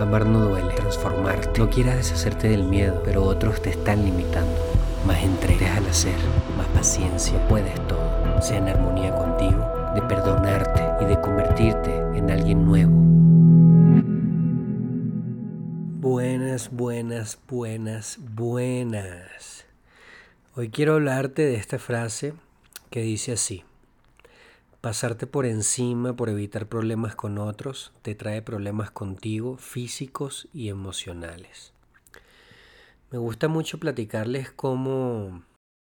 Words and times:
Amar 0.00 0.26
no 0.26 0.38
duele, 0.46 0.72
transformarte. 0.74 1.58
No 1.58 1.68
quieras 1.68 1.96
deshacerte 1.96 2.48
del 2.48 2.62
miedo, 2.62 3.02
pero 3.04 3.24
otros 3.24 3.60
te 3.60 3.70
están 3.70 4.04
limitando. 4.04 4.56
Más 5.04 5.20
entrega, 5.24 5.76
al 5.76 5.86
hacer, 5.86 6.14
más 6.56 6.68
paciencia, 6.68 7.36
puedes 7.48 7.74
todo. 7.88 8.40
Sea 8.40 8.58
en 8.58 8.68
armonía 8.68 9.12
contigo, 9.12 9.92
de 9.96 10.02
perdonarte 10.02 11.04
y 11.04 11.08
de 11.08 11.20
convertirte 11.20 11.90
en 12.16 12.30
alguien 12.30 12.64
nuevo. 12.64 12.92
Buenas, 16.00 16.70
buenas, 16.70 17.38
buenas, 17.48 18.18
buenas. 18.20 19.66
Hoy 20.54 20.70
quiero 20.70 20.94
hablarte 20.94 21.42
de 21.42 21.56
esta 21.56 21.80
frase 21.80 22.34
que 22.90 23.00
dice 23.00 23.32
así. 23.32 23.64
Pasarte 24.88 25.26
por 25.26 25.44
encima 25.44 26.16
por 26.16 26.30
evitar 26.30 26.66
problemas 26.66 27.14
con 27.14 27.36
otros 27.36 27.92
te 28.00 28.14
trae 28.14 28.40
problemas 28.40 28.90
contigo, 28.90 29.58
físicos 29.58 30.48
y 30.54 30.70
emocionales. 30.70 31.74
Me 33.10 33.18
gusta 33.18 33.48
mucho 33.48 33.78
platicarles 33.78 34.50
cómo, 34.50 35.42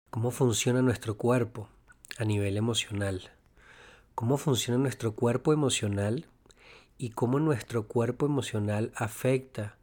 cómo 0.10 0.32
funciona 0.32 0.82
nuestro 0.82 1.18
cuerpo 1.18 1.70
a 2.18 2.26
nivel 2.26 2.58
emocional, 2.58 3.30
cómo 4.16 4.38
funciona 4.38 4.80
nuestro 4.80 5.14
cuerpo 5.14 5.54
emocional 5.54 6.26
y 6.98 7.12
cómo 7.12 7.40
nuestro 7.40 7.88
cuerpo 7.88 8.26
emocional 8.26 8.92
afecta 8.96 9.78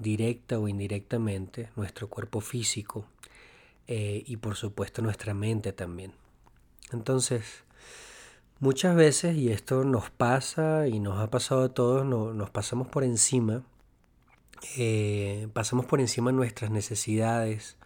directa 0.00 0.58
o 0.58 0.66
indirectamente 0.66 1.70
nuestro 1.76 2.08
cuerpo 2.08 2.40
físico 2.40 3.06
eh, 3.86 4.24
y 4.26 4.38
por 4.38 4.56
supuesto 4.56 5.00
nuestra 5.00 5.32
mente 5.32 5.72
también. 5.72 6.12
Entonces, 6.90 7.62
Muchas 8.60 8.96
veces, 8.96 9.36
y 9.36 9.52
esto 9.52 9.84
nos 9.84 10.10
pasa 10.10 10.88
y 10.88 10.98
nos 10.98 11.20
ha 11.20 11.30
pasado 11.30 11.62
a 11.62 11.68
todos, 11.68 12.04
nos 12.04 12.50
pasamos 12.50 12.88
por 12.88 13.04
encima, 13.04 13.62
eh, 14.76 15.46
pasamos 15.52 15.86
por 15.86 16.00
encima 16.00 16.32
nuestras 16.32 16.72
necesidades, 16.72 17.76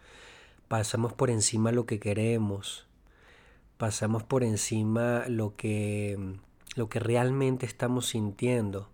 pasamos 0.69 1.13
por 1.13 1.29
encima 1.29 1.73
lo 1.73 1.85
que 1.85 2.01
queremos, 2.01 2.87
pasamos 3.77 4.23
por 4.23 4.43
encima 4.45 5.25
lo 5.29 5.57
que, 5.57 6.39
lo 6.75 6.89
que 6.89 7.01
realmente 7.01 7.67
estamos 7.67 8.07
sintiendo 8.07 8.89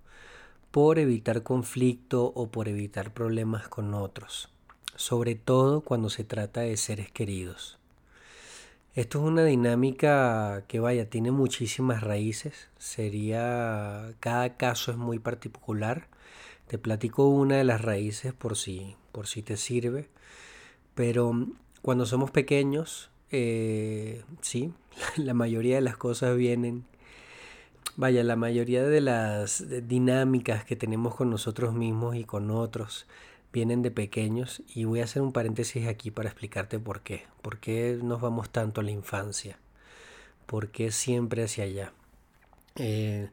por 0.73 0.98
evitar 0.98 1.45
conflicto 1.45 2.33
o 2.35 2.48
por 2.51 2.67
evitar 2.67 3.15
problemas 3.15 3.69
con 3.69 3.95
otros, 3.95 4.48
sobre 4.97 5.37
todo 5.37 5.83
cuando 5.83 6.11
se 6.11 6.25
trata 6.25 6.63
de 6.63 6.77
seres 6.77 7.13
queridos. 7.13 7.78
Esto 8.99 9.21
es 9.21 9.27
una 9.27 9.45
dinámica 9.45 10.65
que 10.67 10.81
vaya, 10.81 11.09
tiene 11.09 11.31
muchísimas 11.31 12.03
raíces. 12.03 12.69
Sería, 12.79 14.13
cada 14.19 14.57
caso 14.57 14.91
es 14.91 14.97
muy 14.97 15.21
particular. 15.21 16.09
Te 16.67 16.79
platico 16.79 17.29
una 17.29 17.59
de 17.59 17.63
las 17.63 17.81
raíces 17.81 18.33
por 18.33 18.57
si, 18.57 18.97
por 19.13 19.29
si 19.29 19.41
te 19.45 19.57
sirve. 19.57 20.09
Pero 20.97 21.47
cuando 21.81 22.07
somos 22.07 22.33
pequeños, 22.33 23.13
eh, 23.31 24.25
sí, 24.41 24.73
la 25.17 25.33
mayoría 25.33 25.77
de 25.77 25.83
las 25.83 25.97
cosas 25.97 26.37
vienen. 26.37 26.85
Vaya, 27.95 28.25
la 28.25 28.35
mayoría 28.35 28.83
de 28.83 29.01
las 29.01 29.65
dinámicas 29.87 30.65
que 30.65 30.75
tenemos 30.75 31.15
con 31.15 31.31
nosotros 31.31 31.73
mismos 31.73 32.17
y 32.17 32.25
con 32.25 32.51
otros 32.51 33.07
vienen 33.53 33.83
de 33.83 33.91
pequeños 33.91 34.63
y 34.75 34.85
voy 34.85 35.01
a 35.01 35.05
hacer 35.05 35.23
un 35.23 35.33
paréntesis 35.33 35.87
aquí 35.87 36.11
para 36.11 36.29
explicarte 36.29 36.79
por 36.79 37.01
qué. 37.01 37.27
¿Por 37.43 37.59
qué 37.59 37.99
nos 38.03 38.21
vamos 38.21 38.51
tanto 38.51 38.81
a 38.81 38.85
la 38.85 38.91
infancia? 38.91 39.59
¿Por 40.47 40.69
qué 40.69 40.91
siempre 40.91 41.45
hacia 41.45 41.65
allá? 41.65 41.93
Eh, 42.77 43.31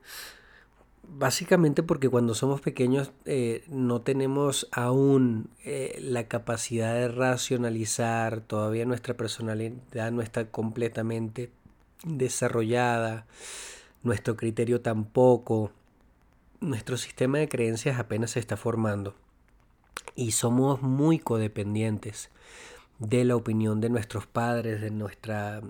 básicamente 1.03 1.83
porque 1.83 2.09
cuando 2.09 2.33
somos 2.33 2.61
pequeños 2.61 3.11
eh, 3.25 3.63
no 3.67 4.01
tenemos 4.01 4.67
aún 4.71 5.49
eh, 5.63 5.97
la 6.01 6.27
capacidad 6.27 6.93
de 6.93 7.09
racionalizar, 7.09 8.41
todavía 8.41 8.85
nuestra 8.85 9.15
personalidad 9.15 10.11
no 10.11 10.21
está 10.21 10.49
completamente 10.49 11.51
desarrollada, 12.03 13.27
nuestro 14.03 14.35
criterio 14.35 14.81
tampoco, 14.81 15.71
nuestro 16.59 16.97
sistema 16.97 17.37
de 17.37 17.49
creencias 17.49 17.99
apenas 17.99 18.31
se 18.31 18.39
está 18.39 18.57
formando 18.57 19.15
y 20.15 20.31
somos 20.31 20.81
muy 20.81 21.19
codependientes 21.19 22.29
de 22.99 23.25
la 23.25 23.35
opinión 23.35 23.81
de 23.81 23.89
nuestros 23.89 24.25
padres, 24.25 24.81
de, 24.81 24.91
nuestra, 24.91 25.61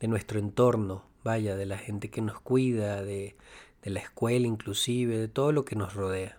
de 0.00 0.08
nuestro 0.08 0.40
entorno, 0.40 1.04
vaya, 1.22 1.56
de 1.56 1.66
la 1.66 1.78
gente 1.78 2.10
que 2.10 2.20
nos 2.20 2.40
cuida, 2.40 3.02
de, 3.02 3.36
de 3.82 3.90
la 3.90 4.00
escuela 4.00 4.46
inclusive, 4.46 5.18
de 5.18 5.28
todo 5.28 5.52
lo 5.52 5.64
que 5.64 5.76
nos 5.76 5.94
rodea. 5.94 6.38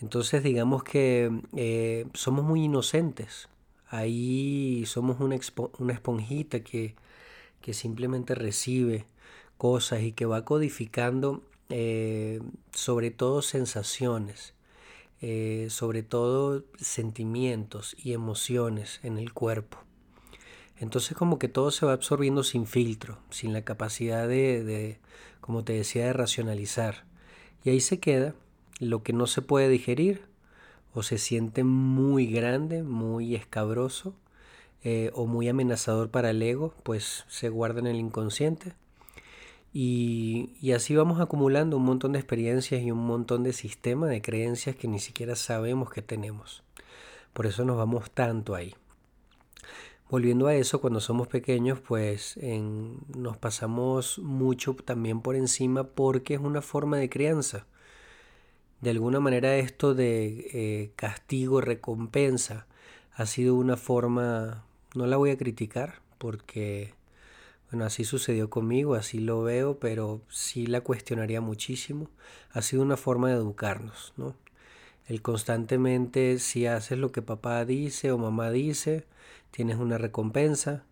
Entonces 0.00 0.42
digamos 0.42 0.84
que 0.84 1.30
eh, 1.56 2.06
somos 2.14 2.44
muy 2.44 2.64
inocentes. 2.64 3.48
Ahí 3.88 4.84
somos 4.86 5.18
una, 5.20 5.38
una 5.78 5.92
esponjita 5.92 6.60
que, 6.60 6.94
que, 7.62 7.72
simplemente 7.72 8.34
recibe 8.34 9.06
cosas 9.56 10.02
y 10.02 10.12
que 10.12 10.26
va 10.26 10.44
codificando 10.44 11.42
eh, 11.70 12.40
sobre 12.72 13.10
todo 13.10 13.40
sensaciones 13.40 14.52
eh, 15.20 15.66
sobre 15.70 16.02
todo 16.02 16.64
sentimientos 16.78 17.96
y 17.98 18.12
emociones 18.12 19.00
en 19.02 19.18
el 19.18 19.32
cuerpo. 19.32 19.78
Entonces 20.76 21.16
como 21.16 21.38
que 21.38 21.48
todo 21.48 21.70
se 21.70 21.86
va 21.86 21.92
absorbiendo 21.92 22.44
sin 22.44 22.66
filtro, 22.66 23.18
sin 23.30 23.52
la 23.52 23.62
capacidad 23.62 24.28
de, 24.28 24.62
de, 24.62 25.00
como 25.40 25.64
te 25.64 25.72
decía, 25.72 26.06
de 26.06 26.12
racionalizar. 26.12 27.04
Y 27.64 27.70
ahí 27.70 27.80
se 27.80 27.98
queda 27.98 28.34
lo 28.78 29.02
que 29.02 29.12
no 29.12 29.26
se 29.26 29.42
puede 29.42 29.68
digerir 29.68 30.22
o 30.94 31.02
se 31.02 31.18
siente 31.18 31.64
muy 31.64 32.26
grande, 32.26 32.82
muy 32.82 33.34
escabroso 33.34 34.14
eh, 34.84 35.10
o 35.14 35.26
muy 35.26 35.48
amenazador 35.48 36.10
para 36.10 36.30
el 36.30 36.40
ego, 36.42 36.74
pues 36.84 37.24
se 37.28 37.48
guarda 37.48 37.80
en 37.80 37.88
el 37.88 37.96
inconsciente 37.96 38.74
y, 39.80 40.72
así 40.72 40.96
vamos 40.96 41.20
acumulando 41.20 41.76
un 41.76 41.84
montón 41.84 42.10
de 42.10 42.18
experiencias 42.18 42.82
y 42.82 42.90
un 42.90 43.06
montón 43.06 43.44
de 43.44 43.52
sistemas 43.52 44.10
de 44.10 44.20
creencias 44.20 44.74
que 44.74 44.88
ni 44.88 44.98
siquiera 44.98 45.36
sabemos 45.36 45.88
que 45.88 46.02
tenemos. 46.02 46.64
Por 47.32 47.46
eso 47.46 47.64
nos 47.64 47.76
vamos 47.76 48.10
tanto 48.10 48.56
ahí. 48.56 48.74
Volviendo 50.10 50.48
a 50.48 50.56
eso, 50.56 50.80
cuando 50.80 50.98
somos 50.98 51.28
pequeños, 51.28 51.78
pues 51.78 52.36
nos 53.16 53.36
pasamos 53.36 54.18
mucho 54.18 54.74
también 54.74 55.20
por 55.20 55.36
encima 55.36 55.84
porque 55.84 56.34
es 56.34 56.40
una 56.40 56.60
forma 56.60 56.96
de 56.96 57.08
crianza. 57.08 57.68
De 58.80 58.90
alguna 58.90 59.20
manera 59.20 59.54
esto 59.58 59.94
de 59.94 60.48
eh, 60.54 60.92
castigo, 60.96 61.60
recompensa, 61.60 62.66
ha 63.12 63.26
sido 63.26 63.54
una 63.54 63.76
forma, 63.76 64.64
no 64.96 65.06
la 65.06 65.16
voy 65.16 65.30
a 65.30 65.38
criticar 65.38 66.02
porque 66.18 66.97
bueno, 67.70 67.84
así 67.84 68.04
sucedió 68.04 68.48
conmigo, 68.48 68.94
así 68.94 69.18
lo 69.18 69.42
veo, 69.42 69.78
pero 69.78 70.22
sí 70.30 70.66
la 70.66 70.80
cuestionaría 70.80 71.40
muchísimo. 71.42 72.10
Ha 72.52 72.62
sido 72.62 72.82
una 72.82 72.96
forma 72.96 73.28
de 73.28 73.34
educarnos, 73.34 74.14
¿no? 74.16 74.34
El 75.06 75.22
constantemente, 75.22 76.38
si 76.38 76.66
haces 76.66 76.98
lo 76.98 77.12
que 77.12 77.22
papá 77.22 77.64
dice 77.64 78.10
o 78.10 78.18
mamá 78.18 78.50
dice, 78.50 79.06
tienes 79.50 79.76
una 79.76 79.98
recompensa. 79.98 80.84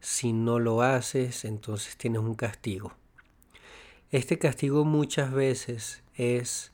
Si 0.00 0.32
no 0.32 0.58
lo 0.58 0.82
haces, 0.82 1.44
entonces 1.44 1.96
tienes 1.96 2.20
un 2.20 2.34
castigo. 2.34 2.92
Este 4.10 4.38
castigo 4.38 4.84
muchas 4.84 5.32
veces 5.32 6.02
es 6.14 6.72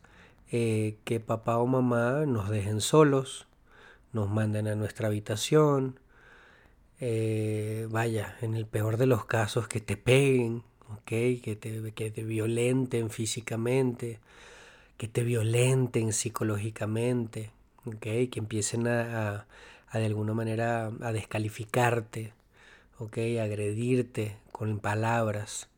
eh, 0.51 0.97
que 1.05 1.21
papá 1.21 1.59
o 1.59 1.67
mamá 1.67 2.27
nos 2.27 2.51
dejen 2.51 2.81
solos, 2.81 3.47
nos 4.13 4.29
manden 4.29 4.69
a 4.69 4.75
nuestra 4.75 5.09
habitación, 5.09 6.00
eh, 7.01 7.87
vaya, 7.91 8.37
en 8.43 8.55
el 8.55 8.67
peor 8.67 8.97
de 8.99 9.07
los 9.07 9.25
casos, 9.25 9.69
que 9.69 9.81
te 9.81 9.97
peguen, 9.97 10.63
¿okay? 10.99 11.39
que, 11.39 11.57
te, 11.57 11.93
que 11.93 12.11
te 12.11 12.25
violenten 12.25 13.11
físicamente, 13.11 14.21
que 14.99 15.09
te 15.09 15.25
violenten 15.25 16.13
psicológicamente, 16.13 17.51
¿okay? 17.87 18.29
que 18.29 18.39
empiecen 18.39 18.87
a, 18.87 19.47
de 19.93 20.07
alguna 20.07 20.35
manera 20.35 20.93
a 21.01 21.13
descalificarte, 21.13 22.35
¿okay? 22.99 23.39
a 23.39 23.45
agredirte 23.45 24.37
con 24.53 24.79
palabras, 24.79 25.69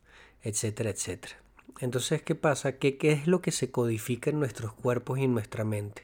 etcétera, 0.43 0.91
etcétera. 0.91 1.37
Entonces, 1.79 2.23
¿qué 2.23 2.35
pasa? 2.35 2.79
¿Qué, 2.79 2.97
¿Qué 2.97 3.13
es 3.13 3.27
lo 3.27 3.41
que 3.43 3.53
se 3.53 3.71
codifica 3.71 4.31
en 4.31 4.41
nuestros 4.41 4.73
cuerpos 4.73 5.19
y 5.19 5.25
en 5.25 5.35
nuestra 5.35 5.65
mente? 5.65 6.03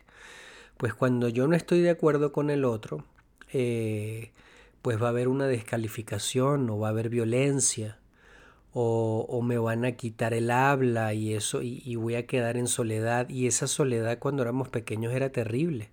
Pues 0.76 0.94
cuando 0.94 1.29
yo 1.29 1.49
no 1.49 1.56
estoy 1.56 1.81
de 1.81 1.91
acuerdo 1.91 2.32
con 2.32 2.50
el 2.50 2.64
otro, 2.64 3.05
eh, 3.53 4.31
pues 4.82 5.00
va 5.02 5.06
a 5.06 5.10
haber 5.10 5.28
una 5.28 5.46
descalificación 5.46 6.70
o 6.70 6.78
va 6.78 6.88
a 6.88 6.90
haber 6.90 7.08
violencia 7.08 7.98
o, 8.72 9.42
me 9.42 9.58
van 9.58 9.84
a 9.84 9.92
quitar 9.92 10.34
el 10.34 10.50
habla 10.50 11.14
y 11.14 11.34
eso 11.34 11.62
y, 11.62 11.96
voy 11.96 12.14
a 12.14 12.26
quedar 12.26 12.56
en 12.56 12.69
soledad 12.69 13.28
y 13.28 13.46
esa 13.46 13.66
soledad 13.66 14.19
cuando 14.19 14.42
éramos 14.42 14.69
pequeños 14.69 15.12
era 15.12 15.30
terrible. 15.30 15.90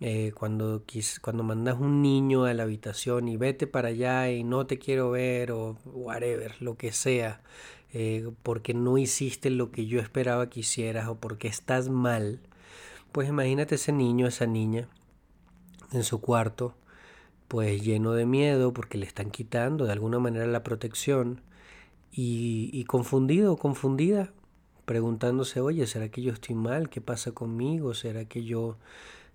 Eh, 0.00 0.32
cuando, 0.34 0.82
cuando 1.22 1.44
mandas 1.44 1.78
un 1.78 2.02
niño 2.02 2.44
a 2.44 2.52
la 2.52 2.64
habitación 2.64 3.28
y 3.28 3.36
vete 3.36 3.66
para 3.66 3.88
allá 3.88 4.30
y 4.30 4.44
no 4.44 4.66
te 4.66 4.78
quiero 4.78 5.12
ver 5.12 5.52
o 5.52 5.78
whatever, 5.86 6.60
lo 6.60 6.76
que 6.76 6.92
sea, 6.92 7.40
eh, 7.92 8.28
porque 8.42 8.74
no 8.74 8.98
hiciste 8.98 9.50
lo 9.50 9.70
que 9.70 9.86
yo 9.86 10.00
esperaba 10.00 10.50
que 10.50 10.60
hicieras 10.60 11.08
o 11.08 11.16
porque 11.16 11.48
estás 11.48 11.88
mal, 11.88 12.40
Pues 13.12 13.28
imagínate 13.28 13.76
ese 13.76 13.92
niño, 13.92 14.26
esa 14.26 14.46
niña, 14.46 14.88
en 15.92 16.02
su 16.04 16.20
cuarto, 16.20 16.74
pues 17.54 17.84
lleno 17.84 18.14
de 18.14 18.26
miedo 18.26 18.72
porque 18.72 18.98
le 18.98 19.06
están 19.06 19.30
quitando 19.30 19.84
de 19.84 19.92
alguna 19.92 20.18
manera 20.18 20.44
la 20.44 20.64
protección 20.64 21.40
y, 22.10 22.68
y 22.72 22.82
confundido 22.82 23.56
confundida, 23.58 24.32
preguntándose, 24.84 25.60
oye, 25.60 25.86
¿será 25.86 26.08
que 26.08 26.20
yo 26.20 26.32
estoy 26.32 26.56
mal? 26.56 26.88
¿Qué 26.90 27.00
pasa 27.00 27.30
conmigo? 27.30 27.94
¿Será 27.94 28.24
que 28.24 28.42
yo 28.42 28.76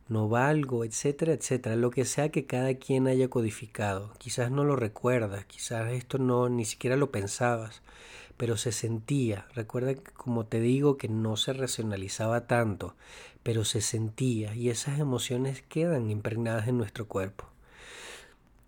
no 0.10 0.28
valgo? 0.28 0.84
Etcétera, 0.84 1.32
etcétera. 1.32 1.78
Lo 1.78 1.92
que 1.92 2.04
sea 2.04 2.28
que 2.28 2.46
cada 2.46 2.74
quien 2.74 3.08
haya 3.08 3.30
codificado. 3.30 4.12
Quizás 4.18 4.52
no 4.52 4.66
lo 4.66 4.76
recuerdas, 4.76 5.46
quizás 5.46 5.90
esto 5.94 6.18
no 6.18 6.50
ni 6.50 6.66
siquiera 6.66 6.98
lo 6.98 7.12
pensabas, 7.12 7.82
pero 8.36 8.58
se 8.58 8.74
sentía. 8.74 9.48
Recuerda 9.56 9.96
que 9.96 10.12
como 10.12 10.46
te 10.46 10.60
digo 10.60 10.98
que 10.98 11.08
no 11.08 11.38
se 11.38 11.54
racionalizaba 11.54 12.48
tanto, 12.48 12.96
pero 13.44 13.64
se 13.64 13.80
sentía 13.80 14.56
y 14.56 14.70
esas 14.70 15.00
emociones 15.00 15.62
quedan 15.62 16.10
impregnadas 16.12 16.68
en 16.68 16.78
nuestro 16.78 17.08
cuerpo. 17.08 17.46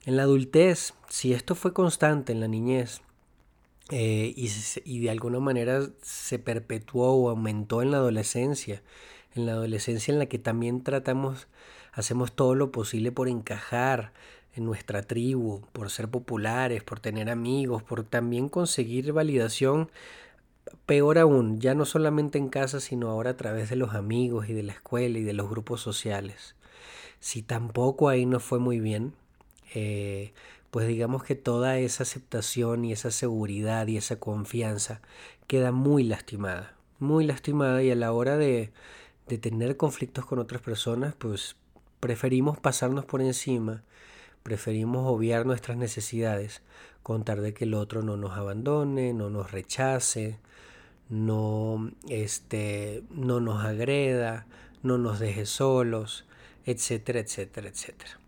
En 0.04 0.18
la 0.18 0.24
adultez, 0.24 0.96
si 1.10 1.34
esto 1.34 1.54
fue 1.54 1.74
constante 1.74 2.32
en 2.32 2.40
la 2.40 2.48
niñez 2.48 3.02
eh, 3.92 4.34
y, 4.36 4.50
y 4.84 5.00
de 5.00 5.12
alguna 5.12 5.40
manera 5.40 5.82
se 6.02 6.40
perpetuó 6.40 7.12
o 7.12 7.30
aumentó 7.30 7.84
en 7.84 7.92
la 7.92 7.98
adolescencia, 7.98 8.82
en 9.36 9.46
la 9.46 9.52
adolescencia 9.52 10.12
en 10.12 10.18
la 10.18 10.26
que 10.26 10.40
también 10.40 10.84
tratamos, 10.84 11.48
hacemos 11.92 12.34
todo 12.34 12.56
lo 12.56 12.72
posible 12.72 13.12
por 13.12 13.28
encajar 13.28 14.12
en 14.56 14.66
nuestra 14.66 15.04
tribu, 15.04 15.62
por 15.72 15.92
ser 15.92 16.10
populares, 16.10 16.84
por 16.84 17.00
tener 17.00 17.30
amigos, 17.30 17.84
por 17.84 18.04
también 18.04 18.50
conseguir 18.50 19.14
validación, 19.14 19.92
peor 20.88 21.20
aún, 21.20 21.60
ya 21.60 21.76
no 21.76 21.86
solamente 21.86 22.40
en 22.40 22.50
casa, 22.50 22.80
sino 22.80 23.10
ahora 23.10 23.32
a 23.32 23.38
través 23.38 23.70
de 23.70 23.76
los 23.76 23.94
amigos 23.94 24.50
y 24.50 24.54
de 24.54 24.64
la 24.64 24.74
escuela 24.74 25.20
y 25.20 25.24
de 25.24 25.34
los 25.34 25.48
grupos 25.48 25.82
sociales. 25.82 26.56
Si 27.20 27.44
tampoco 27.44 28.10
ahí 28.10 28.26
no 28.26 28.40
fue 28.40 28.58
muy 28.58 28.80
bien, 28.80 29.14
eh, 29.74 30.34
pues 30.72 30.88
digamos 30.88 31.24
que 31.24 31.36
toda 31.36 31.78
esa 31.80 32.04
aceptación 32.04 32.86
y 32.86 32.94
esa 32.94 33.12
seguridad 33.12 33.88
y 33.88 33.98
esa 33.98 34.20
confianza 34.20 35.02
queda 35.48 35.72
muy 35.72 36.04
lastimada, 36.04 36.76
muy 37.00 37.26
lastimada 37.26 37.84
y 37.84 37.92
a 37.92 37.96
la 37.96 38.14
hora 38.14 38.38
de, 38.38 38.72
de 39.28 39.38
tener 39.38 39.78
conflictos 39.78 40.26
con 40.26 40.40
otras 40.40 40.62
personas, 40.62 41.16
pues 41.16 41.56
preferimos 42.00 42.60
pasarnos 42.60 43.06
por 43.06 43.22
encima, 43.22 43.84
preferimos 44.44 45.06
obviar 45.08 45.46
nuestras 45.46 45.78
necesidades, 45.78 46.62
contar 47.04 47.42
de 47.42 47.54
que 47.54 47.66
el 47.66 47.74
otro 47.74 48.02
no 48.02 48.18
nos 48.18 48.38
abandone, 48.38 49.14
no 49.14 49.30
nos 49.30 49.52
rechace, 49.52 50.40
no, 51.10 51.92
este, 52.10 53.04
no 53.10 53.40
nos 53.42 53.66
agreda, 53.66 54.48
no 54.84 54.98
nos 54.98 55.20
deje 55.20 55.46
solos, 55.46 56.26
etcétera, 56.66 57.20
etcétera, 57.20 57.68
etcétera. 57.70 58.21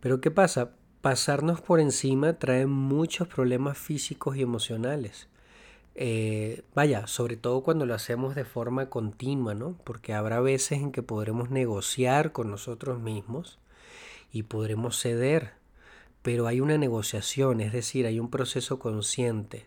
Pero 0.00 0.20
¿qué 0.20 0.30
pasa? 0.30 0.72
Pasarnos 1.02 1.60
por 1.60 1.80
encima 1.80 2.38
trae 2.38 2.66
muchos 2.66 3.28
problemas 3.28 3.78
físicos 3.78 4.36
y 4.36 4.42
emocionales. 4.42 5.28
Eh, 5.94 6.62
vaya, 6.74 7.06
sobre 7.06 7.36
todo 7.36 7.62
cuando 7.62 7.84
lo 7.84 7.94
hacemos 7.94 8.34
de 8.34 8.44
forma 8.44 8.88
continua, 8.88 9.54
¿no? 9.54 9.76
Porque 9.84 10.14
habrá 10.14 10.40
veces 10.40 10.78
en 10.80 10.92
que 10.92 11.02
podremos 11.02 11.50
negociar 11.50 12.32
con 12.32 12.50
nosotros 12.50 13.00
mismos 13.00 13.58
y 14.32 14.44
podremos 14.44 14.98
ceder, 14.98 15.52
pero 16.22 16.46
hay 16.46 16.60
una 16.60 16.78
negociación, 16.78 17.60
es 17.60 17.72
decir, 17.72 18.06
hay 18.06 18.20
un 18.20 18.30
proceso 18.30 18.78
consciente. 18.78 19.66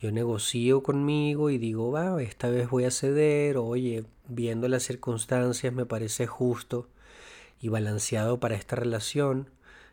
Yo 0.00 0.10
negocio 0.10 0.82
conmigo 0.82 1.50
y 1.50 1.58
digo, 1.58 1.92
va, 1.92 2.20
esta 2.22 2.48
vez 2.50 2.68
voy 2.70 2.84
a 2.84 2.90
ceder, 2.90 3.56
oye, 3.58 4.04
viendo 4.28 4.66
las 4.68 4.82
circunstancias 4.82 5.72
me 5.72 5.86
parece 5.86 6.26
justo 6.26 6.88
y 7.60 7.68
balanceado 7.68 8.40
para 8.40 8.56
esta 8.56 8.76
relación. 8.76 9.50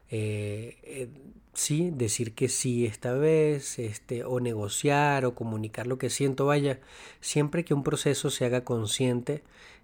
Eh, 0.10 0.78
eh, 0.84 1.10
sí, 1.54 1.92
decir 1.92 2.34
que 2.36 2.50
sí 2.50 2.86
esta 2.86 3.14
vez, 3.14 3.80
este, 3.80 4.24
o 4.26 4.40
negociar 4.40 5.26
o 5.26 5.36
comunicar 5.36 5.88
lo 5.88 5.98
que 5.98 6.10
siento, 6.10 6.46
vaya, 6.46 6.80
siempre 7.22 7.66
que 7.66 7.74
un 7.74 7.84
proceso 7.84 8.30
se 8.30 8.46
haga 8.46 8.64
consciente, 8.64 9.44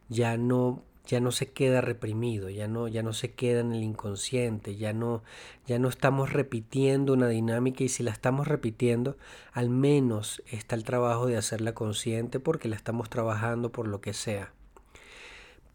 ya 0.10 0.38
no 0.38 0.84
ya 1.08 1.22
no 1.22 1.32
se 1.32 1.48
queda 1.48 1.80
reprimido, 1.82 2.50
ya 2.50 2.68
no, 2.68 2.88
ya 2.90 3.02
no 3.02 3.14
se 3.14 3.32
queda 3.32 3.62
en 3.62 3.74
el 3.74 3.82
inconsciente, 3.84 4.76
ya 4.76 4.92
no, 4.94 5.24
ya 5.66 5.80
no 5.80 5.88
estamos 5.88 6.34
repitiendo 6.34 7.14
una 7.14 7.30
dinámica 7.30 7.84
y 7.84 7.90
si 7.90 8.04
la 8.04 8.12
estamos 8.12 8.48
repitiendo, 8.48 9.18
al 9.54 9.70
menos 9.70 10.44
está 10.48 10.76
el 10.76 10.84
trabajo 10.84 11.26
de 11.26 11.38
hacerla 11.38 11.74
consciente 11.74 12.40
porque 12.42 12.68
la 12.68 12.76
estamos 12.76 13.10
trabajando 13.10 13.72
por 13.72 13.88
lo 13.88 14.02
que 14.02 14.14
sea. 14.14 14.52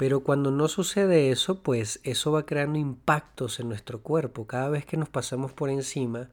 Pero 0.02 0.24
cuando 0.24 0.50
no 0.50 0.66
sucede 0.66 1.30
eso, 1.30 1.62
pues 1.62 2.00
eso 2.02 2.32
va 2.32 2.44
creando 2.44 2.76
impactos 2.76 3.60
en 3.60 3.68
nuestro 3.68 4.00
cuerpo. 4.00 4.48
Cada 4.48 4.68
vez 4.68 4.84
que 4.84 4.96
nos 4.96 5.08
pasamos 5.08 5.52
por 5.52 5.70
encima, 5.70 6.28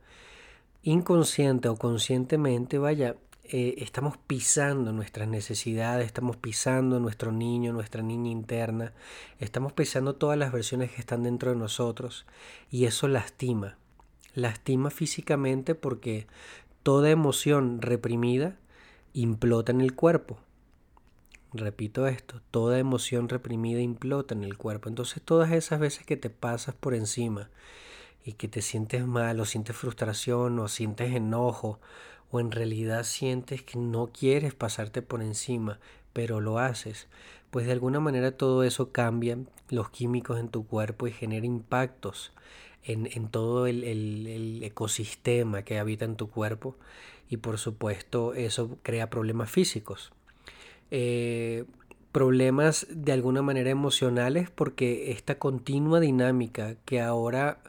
inconsciente 0.81 1.69
o 1.69 1.75
conscientemente, 1.75 2.80
vaya, 2.80 3.16
eh, 3.44 3.75
estamos 3.77 4.18
pisando 4.18 4.92
nuestras 4.92 5.27
necesidades, 5.27 6.07
estamos 6.07 6.36
pisando 6.36 7.00
nuestro 7.00 7.31
niño, 7.31 7.71
nuestra 7.71 8.01
niña 8.01 8.31
interna, 8.31 8.94
estamos 9.38 9.71
pisando 9.74 10.16
todas 10.16 10.39
las 10.39 10.51
versiones 10.51 10.89
que 10.89 11.01
están 11.01 11.21
dentro 11.21 11.51
de 11.51 11.57
nosotros 11.57 12.25
y 12.71 12.86
eso 12.86 13.07
lastima. 13.07 13.77
Lastima 14.33 14.89
físicamente 14.89 15.75
porque 15.75 16.25
toda 16.81 17.12
emoción 17.12 17.83
reprimida 17.83 18.57
implota 19.13 19.71
en 19.71 19.81
el 19.81 19.94
cuerpo. 19.94 20.39
Repito 21.53 22.05
esto, 22.07 22.41
toda 22.51 22.77
emoción 22.77 23.27
reprimida 23.27 23.81
implota 23.81 24.35
en 24.35 24.43
el 24.43 24.57
cuerpo. 24.57 24.87
Entonces 24.89 25.21
todas 25.23 25.51
esas 25.51 25.79
veces 25.79 26.05
que 26.05 26.17
te 26.17 26.29
pasas 26.29 26.75
por 26.75 26.93
encima 26.93 27.49
y 28.23 28.33
que 28.33 28.47
te 28.47 28.61
sientes 28.61 29.05
mal 29.07 29.39
o 29.39 29.45
sientes 29.45 29.75
frustración 29.75 30.59
o 30.59 30.67
sientes 30.67 31.15
enojo 31.15 31.79
o 32.31 32.39
en 32.39 32.51
realidad 32.51 33.03
sientes 33.03 33.63
que 33.63 33.79
no 33.79 34.11
quieres 34.13 34.53
pasarte 34.53 35.01
por 35.01 35.21
encima, 35.23 35.79
pero 36.13 36.41
lo 36.41 36.59
haces, 36.59 37.07
pues 37.49 37.65
de 37.65 37.71
alguna 37.71 37.99
manera 37.99 38.31
todo 38.31 38.63
eso 38.63 38.91
cambia 38.91 39.37
los 39.69 39.89
químicos 39.89 40.39
en 40.39 40.49
tu 40.49 40.67
cuerpo 40.67 41.07
y 41.07 41.11
genera 41.11 41.45
impactos 41.45 42.31
en, 42.83 43.09
en 43.11 43.29
todo 43.29 43.67
el, 43.67 43.83
el, 43.83 44.63
ecosistema 44.63 45.63
que 45.63 45.79
habita 45.79 46.05
en 46.05 46.15
tu 46.15 46.29
cuerpo 46.29 46.75
y 47.29 47.37
por 47.37 47.57
supuesto 47.57 48.33
eso 48.33 48.77
crea 48.83 49.09
problemas 49.09 49.49
físicos. 49.49 50.11
Eh, 50.91 51.65
problemas 52.12 52.88
de 52.89 53.12
alguna 53.12 53.41
manera 53.41 53.69
emocionales 53.69 54.50
porque 54.50 55.12
esta 55.12 55.38
continua 55.38 55.99
dinámica 55.99 56.75
que 56.85 57.02
ahora 57.02 57.59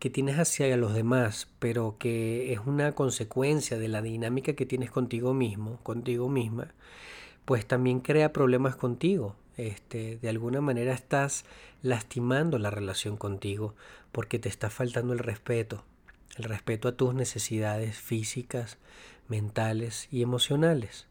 que 0.00 0.10
tienes 0.10 0.38
hacia 0.38 0.76
los 0.78 0.94
demás, 0.94 1.46
pero 1.58 1.96
que 1.98 2.52
es 2.52 2.60
una 2.66 2.92
consecuencia 2.92 3.78
de 3.78 3.88
la 3.88 4.00
dinámica 4.00 4.54
que 4.54 4.66
tienes 4.66 4.90
contigo 4.90 5.34
mismo, 5.34 5.78
contigo 5.82 6.28
misma, 6.28 6.72
pues 7.44 7.66
también 7.66 8.00
crea 8.00 8.32
problemas 8.32 8.76
contigo. 8.76 9.36
Este, 9.58 10.16
de 10.16 10.28
alguna 10.30 10.62
manera 10.62 10.94
estás 10.94 11.44
lastimando 11.82 12.58
la 12.58 12.70
relación 12.70 13.18
contigo 13.18 13.74
porque 14.10 14.38
te 14.38 14.48
está 14.48 14.70
faltando 14.70 15.12
el 15.12 15.18
respeto, 15.18 15.84
el 16.38 16.44
respeto 16.44 16.88
a 16.88 16.96
tus 16.96 17.14
necesidades 17.14 17.98
físicas, 17.98 18.78
mentales 19.28 20.08
y 20.10 20.22
emocionales. 20.22 21.09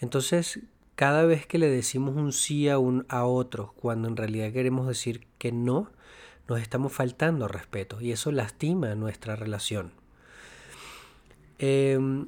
Entonces, 0.00 0.60
cada 0.96 1.24
vez 1.24 1.46
que 1.46 1.58
le 1.58 1.68
decimos 1.68 2.16
un 2.16 2.32
sí 2.32 2.68
a, 2.68 2.78
un, 2.78 3.06
a 3.08 3.24
otro, 3.24 3.74
cuando 3.80 4.08
en 4.08 4.16
realidad 4.16 4.52
queremos 4.52 4.86
decir 4.86 5.26
que 5.38 5.52
no, 5.52 5.90
nos 6.48 6.60
estamos 6.60 6.92
faltando 6.92 7.48
respeto 7.48 8.00
y 8.00 8.12
eso 8.12 8.32
lastima 8.32 8.94
nuestra 8.94 9.36
relación. 9.36 9.92
Em, 11.58 12.26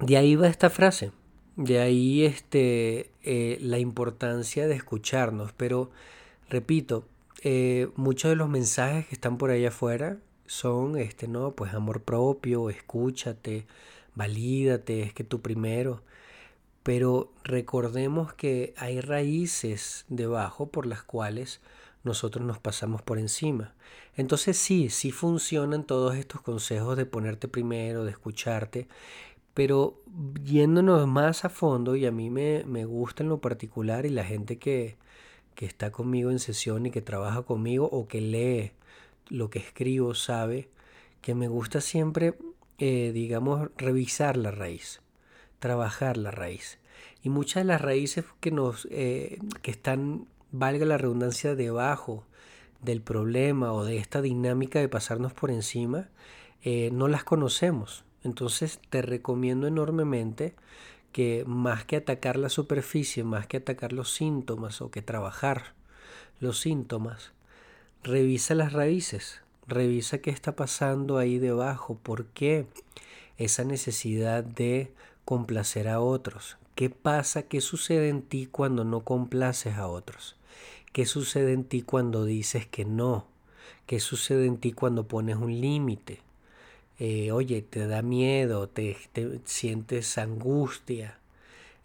de 0.00 0.16
ahí 0.16 0.36
va 0.36 0.48
esta 0.48 0.70
frase, 0.70 1.12
de 1.56 1.80
ahí 1.80 2.24
este, 2.24 3.10
eh, 3.22 3.58
la 3.60 3.78
importancia 3.78 4.66
de 4.66 4.74
escucharnos, 4.74 5.52
pero 5.52 5.90
repito, 6.48 7.06
eh, 7.42 7.88
muchos 7.96 8.30
de 8.30 8.36
los 8.36 8.48
mensajes 8.48 9.06
que 9.06 9.14
están 9.14 9.38
por 9.38 9.50
ahí 9.50 9.66
afuera 9.66 10.18
son, 10.46 10.96
este, 10.96 11.28
no, 11.28 11.52
pues 11.52 11.74
amor 11.74 12.02
propio, 12.02 12.70
escúchate, 12.70 13.66
valídate, 14.14 15.02
es 15.02 15.12
que 15.12 15.24
tú 15.24 15.40
primero. 15.40 16.02
Pero 16.84 17.32
recordemos 17.42 18.32
que 18.34 18.74
hay 18.76 19.00
raíces 19.00 20.04
debajo 20.08 20.68
por 20.68 20.86
las 20.86 21.02
cuales 21.02 21.60
nosotros 22.04 22.46
nos 22.46 22.60
pasamos 22.60 23.02
por 23.02 23.18
encima. 23.18 23.74
Entonces 24.14 24.56
sí, 24.56 24.90
sí 24.90 25.10
funcionan 25.10 25.84
todos 25.84 26.14
estos 26.14 26.42
consejos 26.42 26.96
de 26.96 27.06
ponerte 27.06 27.48
primero, 27.48 28.04
de 28.04 28.12
escucharte, 28.12 28.86
pero 29.54 30.00
yéndonos 30.44 31.06
más 31.08 31.44
a 31.44 31.48
fondo, 31.48 31.96
y 31.96 32.06
a 32.06 32.12
mí 32.12 32.30
me, 32.30 32.64
me 32.66 32.84
gusta 32.84 33.22
en 33.22 33.30
lo 33.30 33.40
particular, 33.40 34.06
y 34.06 34.10
la 34.10 34.24
gente 34.24 34.58
que, 34.58 34.96
que 35.54 35.66
está 35.66 35.90
conmigo 35.90 36.30
en 36.30 36.38
sesión 36.38 36.86
y 36.86 36.90
que 36.90 37.02
trabaja 37.02 37.42
conmigo 37.42 37.88
o 37.90 38.06
que 38.06 38.20
lee 38.20 38.72
lo 39.28 39.50
que 39.50 39.58
escribo 39.58 40.14
sabe 40.14 40.68
que 41.20 41.34
me 41.34 41.48
gusta 41.48 41.80
siempre, 41.80 42.34
eh, 42.78 43.10
digamos, 43.14 43.70
revisar 43.78 44.36
la 44.36 44.50
raíz, 44.50 45.00
trabajar 45.64 46.18
la 46.18 46.30
raíz. 46.30 46.78
Y 47.22 47.30
muchas 47.30 47.62
de 47.62 47.68
las 47.68 47.80
raíces 47.80 48.26
que 48.40 48.50
nos 48.50 48.86
eh, 48.90 49.38
que 49.62 49.70
están, 49.70 50.26
valga 50.52 50.84
la 50.84 50.98
redundancia, 50.98 51.54
debajo 51.54 52.26
del 52.82 53.00
problema 53.00 53.72
o 53.72 53.82
de 53.82 53.96
esta 53.96 54.20
dinámica 54.20 54.78
de 54.78 54.90
pasarnos 54.90 55.32
por 55.32 55.50
encima, 55.50 56.10
eh, 56.64 56.90
no 56.92 57.08
las 57.08 57.24
conocemos. 57.24 58.04
Entonces 58.24 58.78
te 58.90 59.00
recomiendo 59.00 59.66
enormemente 59.66 60.54
que 61.12 61.44
más 61.46 61.86
que 61.86 61.96
atacar 61.96 62.36
la 62.36 62.50
superficie, 62.50 63.24
más 63.24 63.46
que 63.46 63.56
atacar 63.56 63.94
los 63.94 64.12
síntomas 64.12 64.82
o 64.82 64.90
que 64.90 65.00
trabajar 65.00 65.72
los 66.40 66.60
síntomas, 66.60 67.32
revisa 68.02 68.54
las 68.54 68.74
raíces, 68.74 69.40
revisa 69.66 70.18
qué 70.18 70.28
está 70.28 70.56
pasando 70.56 71.16
ahí 71.16 71.38
debajo, 71.38 71.98
por 72.02 72.26
qué 72.26 72.66
esa 73.38 73.64
necesidad 73.64 74.44
de 74.44 74.92
complacer 75.24 75.88
a 75.88 76.00
otros, 76.00 76.56
qué 76.74 76.90
pasa, 76.90 77.42
qué 77.42 77.60
sucede 77.60 78.08
en 78.08 78.22
ti 78.22 78.46
cuando 78.46 78.84
no 78.84 79.00
complaces 79.00 79.76
a 79.76 79.88
otros. 79.88 80.36
¿Qué 80.92 81.06
sucede 81.06 81.52
en 81.52 81.64
ti 81.64 81.82
cuando 81.82 82.24
dices 82.24 82.66
que 82.66 82.84
no? 82.84 83.26
¿Qué 83.86 83.98
sucede 83.98 84.46
en 84.46 84.58
ti 84.58 84.72
cuando 84.72 85.08
pones 85.08 85.36
un 85.36 85.60
límite? 85.60 86.20
Eh, 87.00 87.32
oye, 87.32 87.62
te 87.62 87.86
da 87.88 88.02
miedo, 88.02 88.68
te, 88.68 88.96
sientes 89.44 90.16
angustia, 90.18 91.18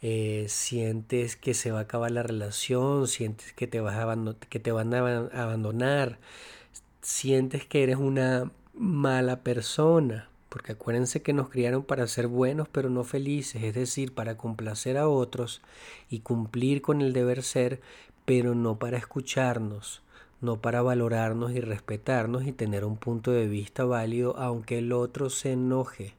eh, 0.04 0.46
sientes 0.48 1.36
que 1.36 1.56
se 1.56 1.72
va 1.72 1.80
a 1.80 1.82
acabar 1.84 2.12
la 2.12 2.24
relación, 2.24 3.08
sientes 3.08 3.54
que 3.54 3.66
te, 3.68 3.82
vas 3.82 3.96
a 3.96 4.36
que 4.50 4.60
te 4.60 4.72
van 4.72 4.94
a 4.94 5.28
abandonar, 5.34 6.20
sientes 7.02 7.66
que 7.66 7.84
eres 7.84 7.98
una 7.98 8.52
mala 8.76 9.42
persona, 9.42 10.29
porque 10.50 10.74
acuérdense 10.74 11.22
que 11.22 11.34
nos 11.34 11.50
criaron 11.50 11.84
para 11.84 12.08
ser 12.08 12.28
buenos 12.28 12.68
pero 12.68 12.90
no 12.90 13.04
felices, 13.04 13.64
es 13.64 13.74
decir, 13.76 14.14
para 14.14 14.36
complacer 14.36 14.98
a 14.98 15.08
otros 15.08 15.62
y 16.10 16.20
cumplir 16.20 16.82
con 16.82 17.02
el 17.02 17.14
deber 17.14 17.44
ser, 17.44 17.80
pero 18.26 18.56
no 18.56 18.78
para 18.78 18.98
escucharnos, 18.98 20.02
no 20.42 20.62
para 20.62 20.82
valorarnos 20.82 21.52
y 21.52 21.62
respetarnos 21.62 22.46
y 22.46 22.52
tener 22.52 22.86
un 22.86 22.98
punto 22.98 23.32
de 23.32 23.48
vista 23.48 23.86
válido 23.86 24.36
aunque 24.38 24.80
el 24.80 24.92
otro 24.92 25.30
se 25.30 25.54
enoje, 25.54 26.14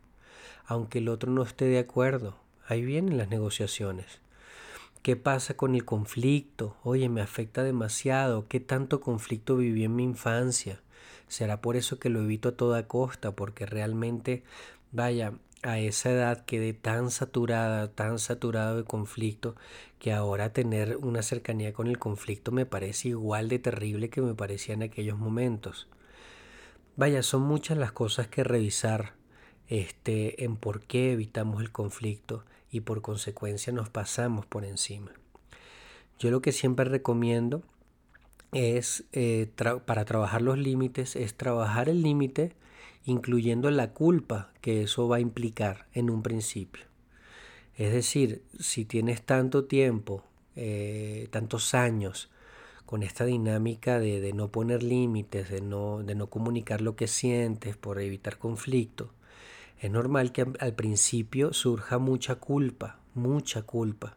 aunque 0.66 0.98
el 0.98 1.08
otro 1.08 1.30
no 1.30 1.42
esté 1.42 1.66
de 1.66 1.78
acuerdo. 1.78 2.36
Ahí 2.66 2.82
vienen 2.82 3.18
las 3.18 3.28
negociaciones. 3.28 4.20
¿Qué 5.02 5.16
pasa 5.16 5.54
con 5.54 5.74
el 5.74 5.84
conflicto? 5.84 6.76
Oye, 6.84 7.08
me 7.08 7.22
afecta 7.22 7.62
demasiado. 7.62 8.46
¿Qué 8.48 8.60
tanto 8.60 9.00
conflicto 9.00 9.56
viví 9.56 9.84
en 9.84 9.96
mi 9.96 10.04
infancia? 10.04 10.80
¿Será 11.30 11.60
por 11.60 11.76
eso 11.76 12.00
que 12.00 12.08
lo 12.08 12.22
evito 12.22 12.48
a 12.48 12.56
toda 12.56 12.88
costa? 12.88 13.36
Porque 13.36 13.64
realmente, 13.64 14.42
vaya, 14.90 15.32
a 15.62 15.78
esa 15.78 16.10
edad 16.10 16.44
quedé 16.44 16.72
tan 16.72 17.12
saturada, 17.12 17.86
tan 17.92 18.18
saturado 18.18 18.78
de 18.78 18.84
conflicto, 18.84 19.54
que 20.00 20.12
ahora 20.12 20.52
tener 20.52 20.96
una 20.96 21.22
cercanía 21.22 21.72
con 21.72 21.86
el 21.86 22.00
conflicto 22.00 22.50
me 22.50 22.66
parece 22.66 23.10
igual 23.10 23.48
de 23.48 23.60
terrible 23.60 24.10
que 24.10 24.22
me 24.22 24.34
parecía 24.34 24.74
en 24.74 24.82
aquellos 24.82 25.18
momentos. 25.18 25.86
Vaya, 26.96 27.22
son 27.22 27.42
muchas 27.42 27.78
las 27.78 27.92
cosas 27.92 28.26
que 28.26 28.42
revisar 28.42 29.12
este, 29.68 30.42
en 30.42 30.56
por 30.56 30.82
qué 30.82 31.12
evitamos 31.12 31.60
el 31.60 31.70
conflicto 31.70 32.44
y 32.72 32.80
por 32.80 33.02
consecuencia 33.02 33.72
nos 33.72 33.88
pasamos 33.88 34.46
por 34.46 34.64
encima. 34.64 35.12
Yo 36.18 36.32
lo 36.32 36.42
que 36.42 36.50
siempre 36.50 36.86
recomiendo 36.86 37.62
es, 38.52 39.04
eh, 39.12 39.48
para 39.84 40.04
trabajar 40.04 40.42
los 40.42 40.58
límites, 40.58 41.16
es 41.16 41.34
trabajar 41.34 41.88
el 41.88 42.02
límite 42.02 42.52
incluyendo 43.04 43.70
la 43.70 43.92
culpa 43.92 44.52
que 44.60 44.82
eso 44.82 45.08
va 45.08 45.16
a 45.16 45.20
implicar 45.20 45.86
en 45.94 46.10
un 46.10 46.22
principio. 46.22 46.84
Es 47.76 47.92
decir, 47.92 48.42
si 48.58 48.84
tienes 48.84 49.22
tanto 49.22 49.64
tiempo, 49.64 50.22
eh, 50.54 51.28
tantos 51.30 51.74
años, 51.74 52.30
con 52.84 53.02
esta 53.02 53.24
dinámica 53.24 54.00
de, 54.00 54.32
no 54.32 54.50
poner 54.50 54.82
límites, 54.82 55.48
de 55.48 55.60
no, 55.60 56.02
de 56.02 56.14
no 56.14 56.26
comunicar 56.26 56.80
lo 56.80 56.96
que 56.96 57.06
sientes 57.06 57.76
por 57.76 58.00
evitar 58.00 58.36
conflicto, 58.36 59.12
es 59.80 59.90
normal 59.90 60.32
que 60.32 60.46
al 60.58 60.74
principio 60.74 61.52
surja 61.52 61.98
mucha 61.98 62.34
culpa, 62.34 62.98
mucha 63.14 63.62
culpa 63.62 64.16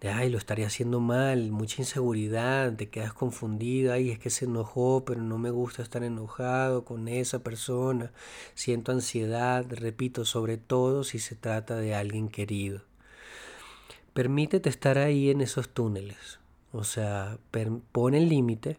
de, 0.00 0.10
ay, 0.10 0.28
lo 0.28 0.36
estaría 0.36 0.66
haciendo 0.66 1.00
mal, 1.00 1.50
mucha 1.50 1.80
inseguridad, 1.80 2.74
te 2.76 2.88
quedas 2.88 3.14
confundida, 3.14 3.94
ay, 3.94 4.10
es 4.10 4.18
que 4.18 4.30
se 4.30 4.44
enojó, 4.44 5.04
pero 5.06 5.22
no 5.22 5.38
me 5.38 5.50
gusta 5.50 5.82
estar 5.82 6.02
enojado 6.02 6.84
con 6.84 7.08
esa 7.08 7.42
persona, 7.42 8.12
siento 8.54 8.92
ansiedad, 8.92 9.64
repito, 9.70 10.24
sobre 10.24 10.58
todo 10.58 11.02
si 11.02 11.18
se 11.18 11.34
trata 11.34 11.76
de 11.76 11.94
alguien 11.94 12.28
querido. 12.28 12.82
Permítete 14.12 14.68
estar 14.68 14.98
ahí 14.98 15.30
en 15.30 15.40
esos 15.40 15.68
túneles, 15.70 16.40
o 16.72 16.84
sea, 16.84 17.38
pon 17.92 18.14
el 18.14 18.28
límite, 18.28 18.78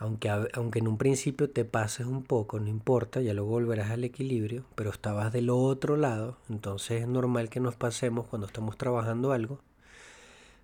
aunque, 0.00 0.30
aunque 0.30 0.78
en 0.80 0.88
un 0.88 0.98
principio 0.98 1.50
te 1.50 1.64
pases 1.64 2.06
un 2.06 2.24
poco, 2.24 2.58
no 2.60 2.68
importa, 2.68 3.20
ya 3.20 3.34
luego 3.34 3.50
volverás 3.50 3.90
al 3.90 4.04
equilibrio, 4.04 4.64
pero 4.74 4.90
estabas 4.90 5.32
del 5.32 5.50
otro 5.50 5.96
lado, 5.96 6.38
entonces 6.48 7.02
es 7.02 7.08
normal 7.08 7.50
que 7.50 7.60
nos 7.60 7.76
pasemos 7.76 8.26
cuando 8.26 8.46
estamos 8.46 8.76
trabajando 8.76 9.32
algo 9.32 9.60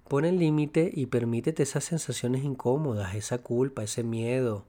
Pon 0.08 0.26
el 0.26 0.38
límite 0.38 0.90
y 0.92 1.06
permítete 1.06 1.62
esas 1.62 1.84
sensaciones 1.84 2.44
incómodas, 2.44 3.14
esa 3.14 3.38
culpa, 3.38 3.82
ese 3.82 4.02
miedo, 4.02 4.66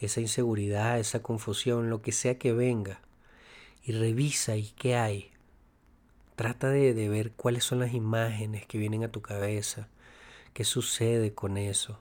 esa 0.00 0.22
inseguridad, 0.22 0.98
esa 0.98 1.20
confusión, 1.22 1.90
lo 1.90 2.00
que 2.00 2.12
sea 2.12 2.38
que 2.38 2.54
venga. 2.54 3.00
Y 3.82 3.92
revisa 3.92 4.56
y 4.56 4.70
qué 4.70 4.96
hay. 4.96 5.30
Trata 6.36 6.70
de, 6.70 6.94
de 6.94 7.08
ver 7.10 7.32
cuáles 7.32 7.64
son 7.64 7.80
las 7.80 7.92
imágenes 7.92 8.64
que 8.66 8.78
vienen 8.78 9.04
a 9.04 9.12
tu 9.12 9.20
cabeza, 9.20 9.88
qué 10.54 10.64
sucede 10.64 11.34
con 11.34 11.58
eso. 11.58 11.98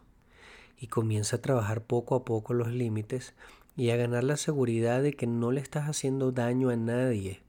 Y 0.80 0.88
comienza 0.88 1.38
a 1.38 1.42
trabajar 1.42 1.82
poco 1.82 2.16
a 2.16 2.24
poco 2.24 2.54
los 2.54 2.70
límites 2.70 3.34
y 3.76 3.90
a 3.90 3.98
ganar 3.98 4.24
la 4.24 4.38
seguridad 4.38 5.02
de 5.02 5.14
que 5.14 5.28
no 5.28 5.52
le 5.52 5.60
estás 5.60 5.90
haciendo 5.90 6.32
daño 6.32 6.70
a 6.70 6.78
nadie 6.78 7.42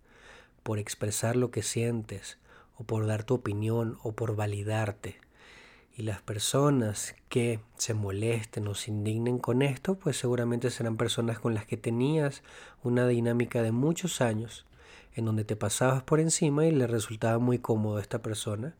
por 0.65 0.81
expresar 0.81 1.37
lo 1.37 1.53
que 1.53 1.63
sientes 1.63 2.39
o 2.77 2.85
por 2.85 3.07
dar 3.07 3.23
tu 3.23 3.35
opinión 3.35 3.99
o 4.03 4.13
por 4.13 4.35
validarte. 4.35 5.28
Y 5.99 6.05
las 6.05 6.23
personas 6.23 7.17
que 7.29 7.59
se 7.77 7.93
molesten 7.93 8.69
o 8.69 8.77
se 8.77 8.93
indignen 8.93 9.41
con 9.41 9.63
esto, 9.63 9.97
pues 9.97 10.17
seguramente 10.17 10.71
serán 10.71 10.97
personas 10.97 11.41
con 11.41 11.55
las 11.55 11.67
que 11.67 11.77
tenías 11.77 12.45
una 12.85 13.09
dinámica 13.09 13.63
de 13.63 13.73
muchos 13.73 14.21
años, 14.21 14.65
en 15.17 15.25
donde 15.25 15.43
te 15.43 15.57
pasabas 15.57 16.05
por 16.05 16.21
encima 16.21 16.65
y 16.67 16.71
le 16.71 16.87
resultaba 16.87 17.41
muy 17.41 17.59
cómodo 17.59 17.97
a 17.97 18.01
esta 18.01 18.23
persona, 18.23 18.77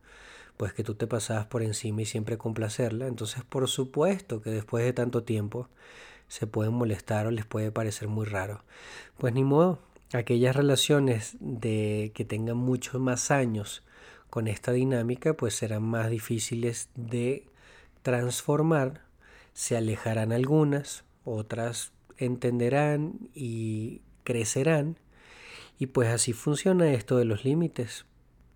pues 0.55 0.71
que 0.71 0.85
tú 0.85 0.95
te 0.95 1.07
pasabas 1.07 1.45
por 1.45 1.61
encima 1.61 2.03
y 2.03 2.05
siempre 2.05 2.37
complacerla. 2.37 3.07
Entonces, 3.07 3.43
por 3.43 3.67
supuesto 3.67 4.41
que 4.41 4.51
después 4.51 4.85
de 4.85 4.93
tanto 4.93 5.23
tiempo 5.23 5.67
se 6.29 6.47
pueden 6.47 6.73
molestar 6.73 7.27
o 7.27 7.31
les 7.31 7.45
puede 7.45 7.69
parecer 7.69 8.07
muy 8.07 8.27
raro. 8.27 8.63
Pues 9.17 9.33
ni 9.33 9.43
modo, 9.43 9.79
aquellas 10.13 10.55
relaciones 10.55 11.35
de 11.41 12.13
que 12.15 12.23
tengan 12.23 12.55
muchos 12.55 13.01
más 13.01 13.29
años 13.29 13.83
con 14.29 14.47
esta 14.47 14.71
dinámica 14.71 15.33
pues 15.33 15.55
serán 15.55 15.83
más 15.83 16.09
difíciles 16.09 16.89
de 16.95 17.45
transformar, 18.01 19.01
se 19.53 19.77
alejarán 19.77 20.31
algunas, 20.31 21.03
otras 21.25 21.91
entenderán 22.17 23.29
y 23.33 24.01
crecerán 24.23 24.97
y 25.77 25.87
pues 25.87 26.09
así 26.09 26.33
funciona 26.33 26.91
esto 26.91 27.17
de 27.17 27.25
los 27.25 27.45
límites, 27.45 28.05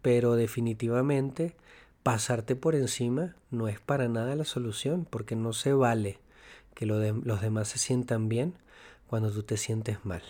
pero 0.02 0.36
definitivamente 0.36 1.56
pasarte 2.04 2.56
por 2.56 2.76
encima 2.76 3.36
no 3.50 3.68
es 3.68 3.80
para 3.80 4.10
nada 4.10 4.36
la 4.36 4.46
solución 4.46 5.08
porque 5.10 5.36
no 5.36 5.54
se 5.54 5.74
vale 5.74 6.20
que 6.76 6.86
los 6.86 7.42
demás 7.42 7.70
se 7.70 7.78
sientan 7.78 8.30
bien 8.30 8.56
cuando 9.08 9.32
tú 9.32 9.44
te 9.44 9.58
sientes 9.58 10.04
mal. 10.04 10.24